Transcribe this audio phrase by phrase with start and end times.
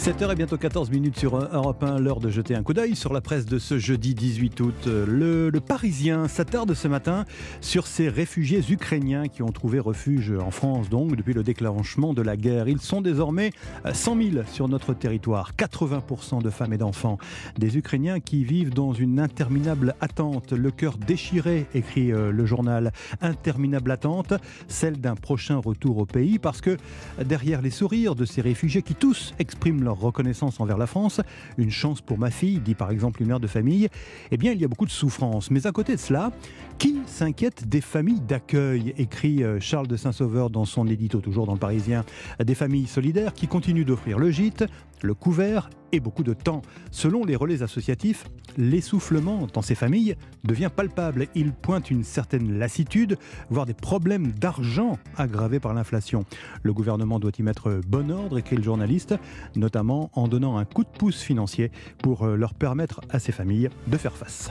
[0.00, 3.12] 7h et bientôt 14 minutes sur Europe 1, l'heure de jeter un coup d'œil sur
[3.12, 4.86] la presse de ce jeudi 18 août.
[4.86, 7.26] Le, Parisien s'attarde ce matin
[7.60, 12.22] sur ces réfugiés ukrainiens qui ont trouvé refuge en France donc depuis le déclenchement de
[12.22, 12.66] la guerre.
[12.66, 13.50] Ils sont désormais
[13.92, 17.18] 100 000 sur notre territoire, 80% de femmes et d'enfants.
[17.58, 22.92] Des Ukrainiens qui vivent dans une interminable attente, le cœur déchiré, écrit euh, le journal.
[23.20, 24.32] Interminable attente,
[24.66, 26.78] celle d'un prochain retour au pays parce que
[27.22, 31.20] derrière les sourires de ces réfugiés qui tous expriment leur reconnaissance envers la France,
[31.58, 33.88] une chance pour ma fille, dit par exemple une mère de famille,
[34.30, 35.50] eh bien il y a beaucoup de souffrance.
[35.50, 36.32] Mais à côté de cela,
[36.78, 41.52] qui s'inquiète des familles d'accueil écrit euh, Charles de Saint-Sauveur dans son édito, toujours dans
[41.52, 42.04] le Parisien.
[42.42, 44.64] Des familles solidaires qui continuent d'offrir le gîte,
[45.02, 46.62] le couvert et beaucoup de temps.
[46.90, 48.24] Selon les relais associatifs,
[48.56, 51.28] l'essoufflement dans ces familles devient palpable.
[51.34, 53.16] Il pointe une certaine lassitude,
[53.48, 56.24] voire des problèmes d'argent aggravés par l'inflation.
[56.62, 59.14] Le gouvernement doit y mettre bon ordre, écrit le journaliste,
[59.56, 61.70] notamment en donnant un coup de pouce financier
[62.02, 64.50] pour euh, leur permettre à ces familles de faire face.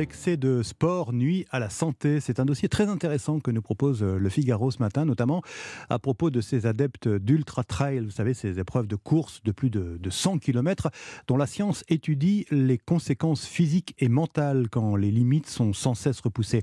[0.00, 4.02] L'excès de sport nuit à la santé, c'est un dossier très intéressant que nous propose
[4.02, 5.42] euh, le Figaro ce matin, notamment
[5.90, 9.68] à propos de ces adeptes d'ultra trail, vous savez, ces épreuves de course de plus
[9.68, 10.88] de, 100 km,
[11.28, 16.20] dont la science étudie les conséquences physiques et mentales quand les limites sont sans cesse
[16.20, 16.62] repoussées.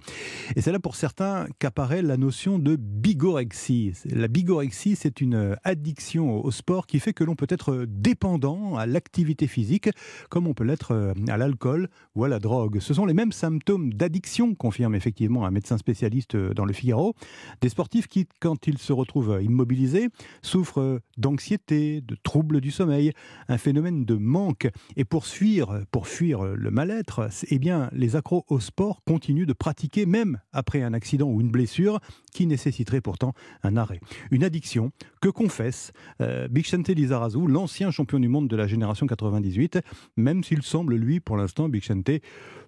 [0.55, 3.93] Et c'est là pour certains qu'apparaît la notion de bigorexie.
[4.05, 8.87] La bigorexie, c'est une addiction au sport qui fait que l'on peut être dépendant à
[8.87, 9.91] l'activité physique,
[10.31, 12.79] comme on peut l'être euh, à l'alcool ou à la drogue.
[12.79, 17.15] Ce sont les mêmes symptômes d'addiction, confirme effectivement un médecin spécialiste euh, dans le Figaro.
[17.61, 20.09] Des sportifs qui, quand ils se retrouvent immobilisés,
[20.41, 23.13] souffrent d'anxiété, de troubles du sommeil,
[23.47, 24.69] un phénomène de manque.
[24.95, 29.53] Et pour fuir, pour fuir le mal-être, eh bien, les accros au sport continuent de
[29.53, 31.99] pratiquer même après un accident ou une blessure
[32.33, 33.33] qui nécessiterait pourtant
[33.63, 33.99] un arrêt.
[34.31, 39.79] Une addiction que confesse euh, Bixente Lizarazu, l'ancien champion du monde de la génération 98,
[40.15, 42.11] même s'il semble, lui, pour l'instant, Bixente,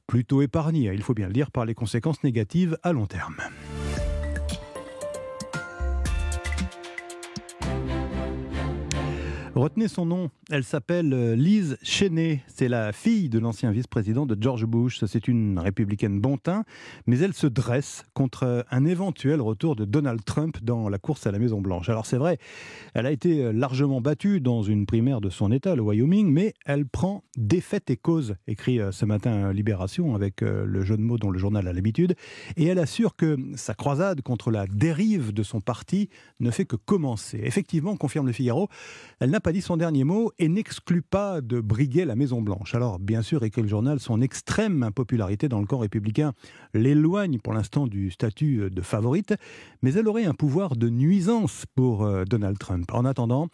[0.10, 3.36] plutôt épargné, il faut bien le dire, par les conséquences négatives à long terme.
[9.56, 12.44] Retenez son nom, elle s'appelle euh, Lise Cheney.
[12.48, 15.04] C'est la fille de l'ancien vice-président de George Bush.
[15.06, 16.66] C'est une républicaine bon teint,
[17.08, 21.32] mais elle se dresse contre un éventuel retour de Donald Trump dans la course à
[21.32, 21.90] la Maison-Blanche.
[21.90, 22.38] Alors c'est vrai,
[22.94, 26.54] elle a été euh, largement battue dans une primaire de son État, le Wyoming, mais
[26.66, 31.18] elle prend défaite et cause, écrit euh, ce matin Libération avec le jeu de mots
[31.18, 32.16] dont le journal a l'habitude,
[32.56, 36.10] et elle assure que sa croisade contre la dérive de son parti
[36.40, 37.42] ne fait que commencer.
[37.44, 38.70] Effectivement, confirme le Figaro,
[39.20, 42.76] elle n'a pas dit son dernier mot et n'exclut pas de briguer la Maison-Blanche.
[42.76, 46.34] Alors, bien sûr, et le journal, son extrême impopularité dans le camp républicain
[46.74, 49.34] l'éloigne pour l'instant du statut de favorite,
[49.82, 52.92] mais elle aurait un pouvoir de nuisance pour euh, Donald Trump.
[52.94, 53.48] En attendant,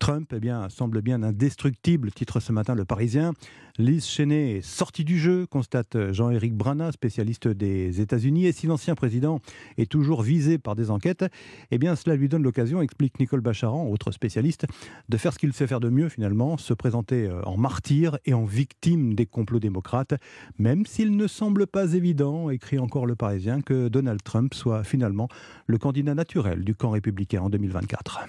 [0.00, 3.34] Trump eh bien, semble bien indestructible, titre ce matin le Parisien.
[3.78, 8.46] Liz Cheney est sortie du jeu, constate Jean-Éric Brana, spécialiste des États-Unis.
[8.46, 9.40] Et si l'ancien président
[9.76, 11.26] est toujours visé par des enquêtes,
[11.70, 14.66] eh bien, cela lui donne l'occasion, explique Nicole Bacharan, autre spécialiste,
[15.10, 18.32] de faire ce qu'il sait faire de mieux finalement, se présenter euh, en martyr et
[18.32, 20.14] en victime des complots démocrates,
[20.58, 25.28] même s'il ne semble pas évident, écrit encore le Parisien, que Donald Trump soit finalement
[25.66, 28.20] le candidat naturel du camp républicain en 2024.